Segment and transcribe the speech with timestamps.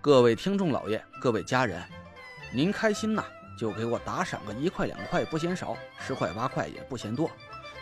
[0.00, 1.82] 各位听众老爷，各位家人，
[2.52, 3.24] 您开心呐，
[3.58, 7.28] 就给我打赏个一块两块不嫌少，十块八块也不嫌多。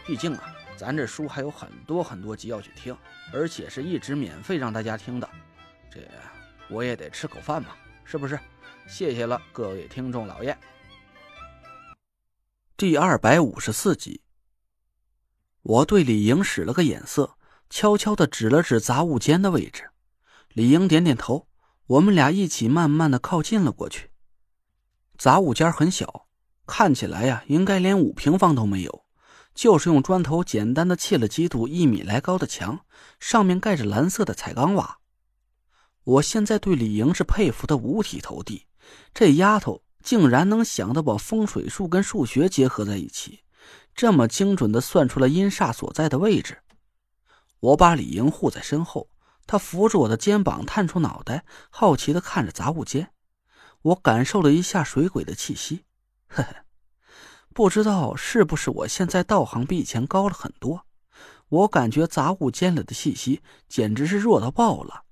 [0.06, 2.96] 毕竟啊，咱这书还有很多很多集要去听，
[3.34, 5.28] 而且是一直免费让大家听的，
[5.90, 6.00] 这
[6.70, 8.38] 我也得吃口饭嘛，是不是？
[8.88, 10.56] 谢谢了，各位听众老爷。
[12.78, 14.22] 第二百五十四集，
[15.60, 17.36] 我对李莹使了个眼色，
[17.68, 19.90] 悄悄的指了指杂物间的位置。
[20.54, 21.45] 李莹点点头。
[21.86, 24.10] 我们俩一起慢慢的靠近了过去。
[25.16, 26.26] 杂物间很小，
[26.66, 29.04] 看起来呀，应该连五平方都没有，
[29.54, 32.80] 就是用砖头简单的砌了几堵一米来高的墙，
[33.20, 34.98] 上面盖着蓝色的彩钢瓦。
[36.02, 38.66] 我现在对李莹是佩服的五体投地，
[39.14, 43.44] 这丫头竟然能想到把风水术跟数学结合在一起，
[43.94, 46.58] 这么精准的算出了阴煞所在的位置。
[47.60, 49.08] 我把李莹护在身后。
[49.46, 53.12] 他扶着我的肩膀，探出脑袋，好奇的看着杂物间。
[53.82, 55.84] 我感受了一下水鬼的气息，
[56.26, 56.64] 呵呵，
[57.54, 60.84] 不知道是不是我现在道行比以前高了很多。
[61.48, 65.04] 我感觉杂物间里的气息简直是弱到爆了。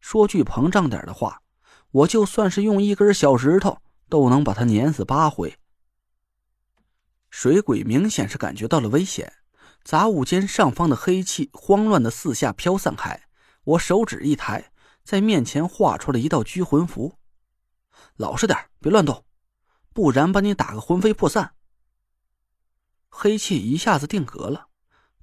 [0.00, 1.40] 说句膨胀点的话，
[1.90, 3.78] 我就算是用一根小石头
[4.10, 5.56] 都能把它碾死八回。
[7.30, 9.32] 水鬼明显是感觉到了危险，
[9.82, 13.22] 杂物间上方的黑气慌乱的四下飘散开。
[13.64, 14.72] 我手指一抬，
[15.04, 17.18] 在面前画出了一道拘魂符。
[18.16, 19.24] 老实点，别乱动，
[19.92, 21.54] 不然把你打个魂飞魄散。
[23.08, 24.68] 黑气一下子定格了，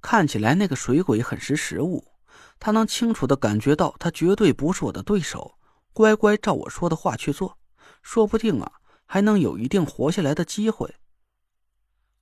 [0.00, 2.12] 看起来那个水鬼很识时务，
[2.58, 5.58] 他能清楚的感觉到他绝对不是我的对手，
[5.92, 7.58] 乖乖照我说的话去做，
[8.02, 8.72] 说不定啊
[9.04, 10.94] 还能有一定活下来的机会。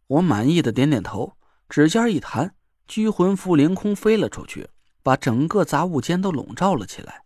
[0.06, 1.36] 我满意的点点头，
[1.68, 2.56] 指尖一弹，
[2.86, 4.70] 拘魂符凌空飞了出去。
[5.08, 7.24] 把整个杂物间都笼罩了起来。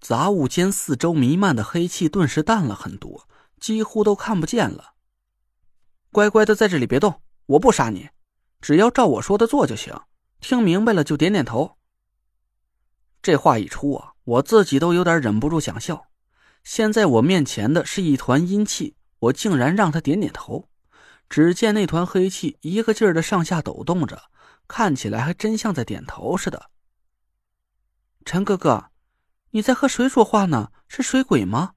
[0.00, 3.28] 杂物间四周弥漫的黑气顿时淡了很多，
[3.60, 4.94] 几乎都看不见了。
[6.10, 8.08] 乖乖的在这里别动，我不杀你，
[8.60, 9.94] 只要照我说的做就行。
[10.40, 11.76] 听明白了就点点头。
[13.22, 16.08] 这话一出啊，我自己都有点忍不住想笑。
[16.64, 20.68] 现在我面前的是一团阴气，我竟然让他点点头。
[21.28, 24.20] 只见那团黑气一个劲儿的上下抖动着。
[24.70, 26.70] 看起来还真像在点头似的。
[28.24, 28.90] 陈哥哥，
[29.50, 30.70] 你在和谁说话呢？
[30.86, 31.74] 是水鬼吗？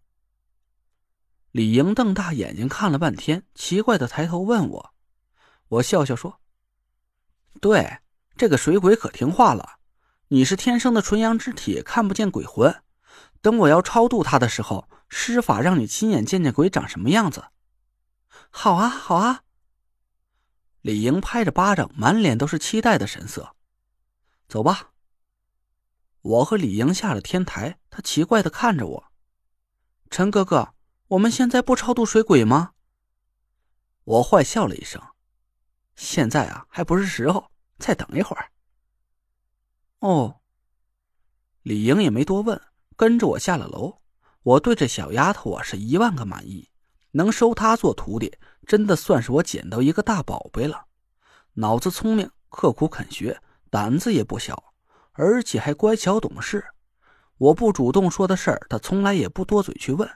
[1.51, 4.93] 李莹瞪大眼睛看了半天，奇怪的抬头问我。
[5.69, 6.39] 我笑笑说
[7.59, 7.97] ：“对，
[8.37, 9.79] 这个水鬼可听话了。
[10.27, 12.83] 你是天生的纯阳之体，看不见鬼魂。
[13.41, 17.45] 等我要超度他的时候，施法让你亲眼见见鬼长什么样子。”
[18.51, 19.42] 好啊，好啊。
[20.83, 23.55] 李莹拍着巴掌，满脸都是期待的神色。
[24.49, 24.91] 走吧。
[26.21, 29.11] 我和李莹下了天台，他奇怪的看着我。
[30.09, 30.73] 陈哥哥，
[31.07, 32.73] 我们现在不超度水鬼吗？
[34.03, 35.01] 我坏笑了一声。
[35.95, 38.51] 现在啊，还不是时候，再等一会儿。
[39.99, 40.41] 哦。
[41.61, 42.61] 李莹也没多问，
[42.97, 44.01] 跟着我下了楼。
[44.41, 46.69] 我对这小丫头啊，是一万个满意。
[47.13, 48.37] 能收他做徒弟，
[48.67, 50.85] 真的算是我捡到一个大宝贝了。
[51.53, 54.63] 脑子聪明，刻苦肯学，胆子也不小，
[55.13, 56.63] 而且还乖巧懂事。
[57.37, 60.09] 我不主动说的事儿，她从来也不多嘴去问。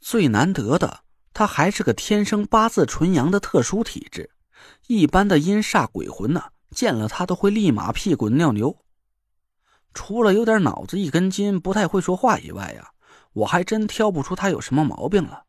[0.00, 1.00] 最难得的，
[1.32, 4.30] 他还是个天生八字纯阳的特殊体质。
[4.86, 8.76] 一般的阴煞鬼魂呢，见了他都会立马屁滚尿流。
[9.92, 12.92] 除了有点脑子一根筋，不太会说话以外呀，
[13.32, 15.44] 我还真挑不出他有什么毛病了。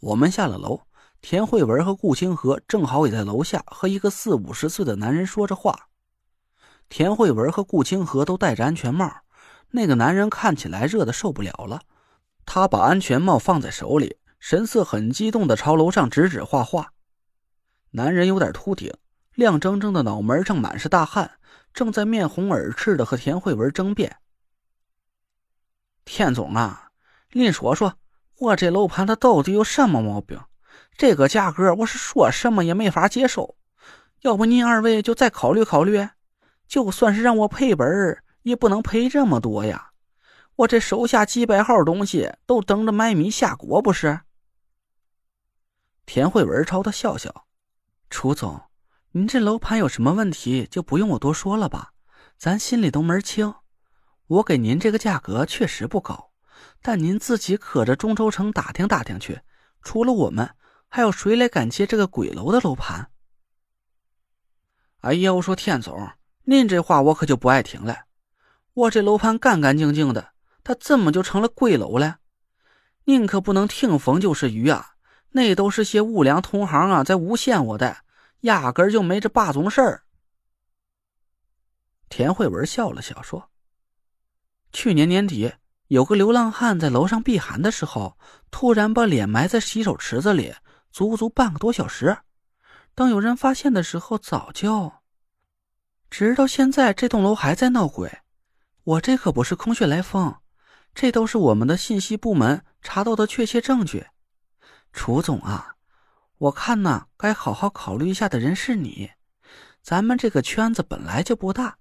[0.00, 0.82] 我们下了楼，
[1.22, 5.88] 田慧文和顾清河正好也在楼下和一个四五十岁的男人说着话。
[6.88, 9.10] 田慧文和顾清河都戴着安全帽，
[9.70, 11.80] 那个男人看起来热的受不了了，
[12.44, 16.92] 他把安全帽放在手里，神色很激动的朝楼上指指画画。
[17.90, 18.92] 男人有点秃顶，
[19.34, 21.38] 亮铮铮的脑门上满是大汗，
[21.72, 24.18] 正在面红耳赤的和田慧文争辩
[26.04, 26.90] ：“田总啊，
[27.32, 27.94] 您说说。”
[28.38, 30.40] 我这楼盘它到底有什么毛病？
[30.96, 33.56] 这个价格我是说什么也没法接受。
[34.22, 36.08] 要不您二位就再考虑考虑？
[36.66, 39.90] 就算是让我赔本也不能赔这么多呀！
[40.56, 44.20] 我这手下几百号东西都等着买米下锅，不是？
[46.06, 47.46] 田慧文朝他笑笑
[48.10, 48.60] ：“楚总，
[49.12, 51.92] 您这楼盘有什么问题，就不用我多说了吧？
[52.38, 53.54] 咱心里都门清。
[54.26, 56.30] 我给您这个价格确实不高，
[56.82, 59.40] 但您自己可着中州城打听打听去，
[59.82, 60.54] 除了我们，
[60.88, 63.10] 还有谁来敢接这个鬼楼的楼盘？”
[65.02, 66.10] 哎呀，我说田总，
[66.44, 68.06] 您这话我可就不爱听了。
[68.72, 70.32] 我这楼盘干干净净的，
[70.64, 72.18] 它怎么就成了鬼楼了？
[73.04, 74.94] 您可不能听风就是雨啊！
[75.30, 77.98] 那都是些无良同行啊，在诬陷我的，
[78.40, 80.04] 压根就没这霸总事儿。
[82.08, 83.50] 田慧文笑了笑说
[84.72, 85.52] ：“去年年底，
[85.88, 88.18] 有个流浪汉在楼上避寒的时候，
[88.50, 90.52] 突然把脸埋在洗手池子里，
[90.90, 92.18] 足足半个多小时。
[92.94, 94.92] 当有人发现的时候，早就……
[96.10, 98.18] 直到现在，这栋楼还在闹鬼。
[98.82, 100.34] 我这可不是空穴来风，
[100.94, 104.06] 这都是我们的信息部门查到的确切证据。”
[104.92, 105.74] 楚总啊，
[106.38, 109.10] 我看呢，该好好考虑一下的人是你。
[109.82, 111.76] 咱们这个圈子本来就不大，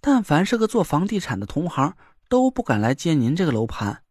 [0.00, 1.96] 但凡是个做房地产的同行，
[2.28, 4.02] 都不敢来接您这个楼盘，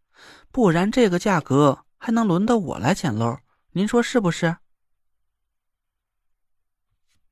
[0.51, 3.38] 不然这个价格还能轮到我来捡漏？
[3.71, 4.57] 您说是不是？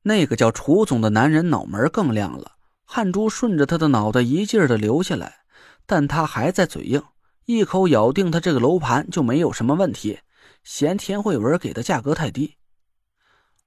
[0.03, 5.43] 那个叫楚总的男人脑门更亮了，汗珠顺着他的脑袋一劲儿的流下来，
[5.85, 7.03] 但他还在嘴硬，
[7.45, 10.19] 一口咬定他这个楼盘就没有什么问题。
[10.63, 12.55] 嫌田慧文给的价格太低，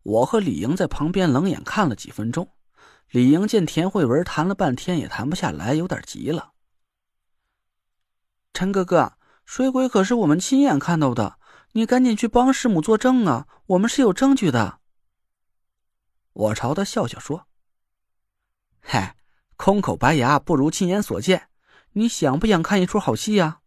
[0.02, 2.49] 我和李莹在旁边冷眼看了几分钟。
[3.10, 6.53] 李莹见田慧文谈了半天也谈不下来，有点急了。
[8.54, 11.38] 陈哥哥，水鬼可是我们亲眼看到的，
[11.72, 13.48] 你赶紧去帮师母作证啊！
[13.66, 14.78] 我们是有证据的。
[16.32, 17.48] 我朝他笑笑说
[18.80, 19.16] ：“嗨，
[19.56, 21.48] 空口白牙不如亲眼所见。
[21.94, 23.58] 你想不想看一出好戏呀？”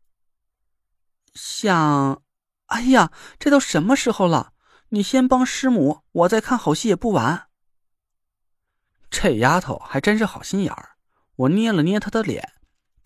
[1.35, 2.23] 想。
[2.67, 4.53] 哎呀，这都什么时候了？
[4.89, 7.49] 你先帮师母，我再看好戏也不晚。
[9.09, 10.97] 这丫头还真是好心眼儿。
[11.35, 12.53] 我捏了捏她的脸，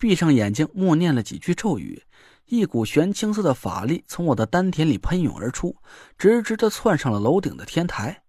[0.02, 2.02] 闭上眼睛，默念了几句咒语，
[2.46, 5.76] 一股玄青色的法力从我的丹田里喷涌而出，
[6.18, 8.24] 直直的窜上了楼顶的天台。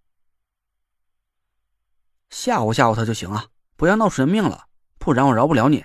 [2.30, 4.68] 吓唬吓唬他就行啊，不要闹出人命了，
[4.98, 5.84] 不然我饶不了你。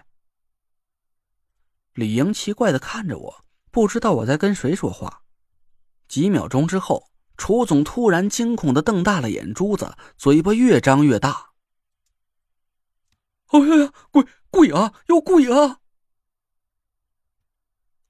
[1.93, 5.23] 李莹奇怪的看着我，不知道我在跟谁说话。
[6.07, 11.47] 几秒钟之后，楚总突然惊恐的瞪大了眼珠子，嘴巴越张越大。
[13.49, 15.79] “哎呀呀，鬼鬼啊，有鬼啊！”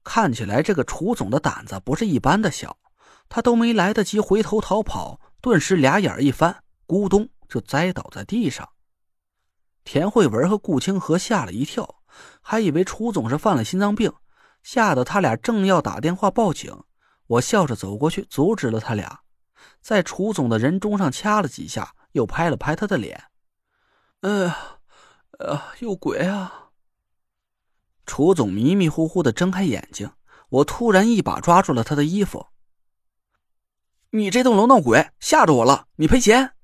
[0.02, 2.78] 看起来这个楚总的胆子不是一般的小，
[3.28, 8.68] 他都没来得及回头逃跑，顿时俩眼一翻，咕咚就栽倒在地上。
[9.84, 12.02] 田慧文和顾清河吓了一跳，
[12.40, 14.12] 还以为楚总是犯了心脏病，
[14.62, 16.74] 吓得他俩正要打电话报警。
[17.26, 19.20] 我笑着走过去，阻止了他俩，
[19.80, 23.24] 在楚总的人中上掐了几下，又拍了拍他的脸。
[24.22, 24.79] 哎
[25.46, 26.70] 啊，有鬼啊！
[28.06, 30.10] 楚总迷迷糊糊的睁开眼睛，
[30.48, 32.46] 我突然一把抓住了他的衣服。
[34.10, 36.54] 你这栋楼闹鬼，吓着我了，你赔钱！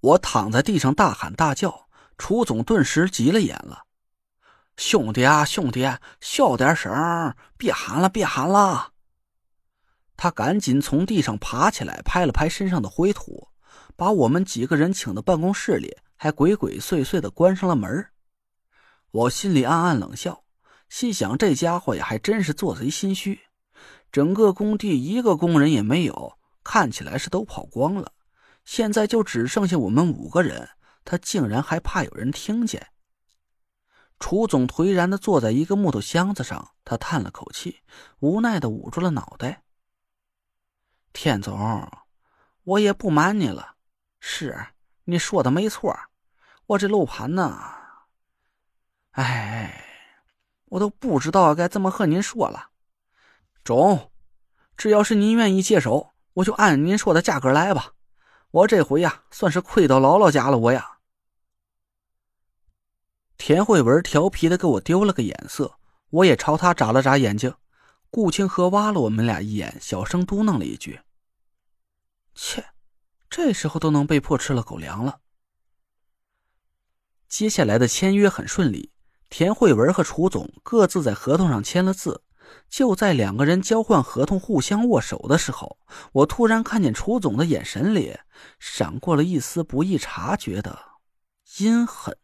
[0.00, 1.88] 我躺在地上大喊大叫，
[2.18, 3.84] 楚总顿时急了眼了
[4.76, 5.88] ：“兄弟啊，兄弟，
[6.20, 6.90] 小点声，
[7.56, 8.92] 别喊了，别喊了！”
[10.18, 13.48] 他赶紧从地上爬起来，拍了拍身上的灰土，
[13.94, 18.06] 把我们几个人请到办公室里，还鬼鬼祟祟的关上了门。
[19.10, 20.44] 我心里暗暗冷笑，
[20.88, 23.40] 心想这家伙呀，还真是做贼心虚。
[24.12, 28.12] 整个工地一个工人也没有，看起来是都跑光了。
[28.64, 30.68] 现在就只剩下我们五个人，
[31.04, 32.86] 他竟然还怕有人听见。
[34.20, 37.80] 楚总颓然的坐在一个木头箱子上，他叹了口气，
[38.20, 39.64] 无奈的捂住了脑袋。
[41.12, 41.90] 田总，
[42.62, 43.74] 我也不瞒你了，
[44.20, 44.56] 是
[45.02, 45.92] 你说的没错，
[46.66, 47.58] 我这楼盘呢，
[49.10, 49.84] 哎，
[50.66, 52.70] 我都不知道该怎么和您说了。
[53.64, 54.10] 中，
[54.76, 57.92] 只要是您愿意接手，我就按您说的价格来吧。
[58.50, 60.98] 我这回呀，算是亏到姥姥家了，我呀。
[63.36, 65.78] 田慧文调皮的给我丢了个眼色，
[66.10, 67.54] 我也朝他眨了眨眼睛。
[68.08, 71.00] 顾清河挖了我们俩一眼，小声嘟囔了一句
[72.34, 72.64] ：“切，
[73.28, 75.20] 这时候都能被迫吃了狗粮了。”
[77.32, 78.90] 接下来的签约很顺利，
[79.30, 82.22] 田慧文和楚总各自在合同上签了字。
[82.68, 85.78] 就在两个人交换合同、互相握手的时候，
[86.12, 88.14] 我突然看见楚总的眼神里
[88.58, 90.78] 闪过了一丝不易察觉的
[91.56, 92.14] 阴狠。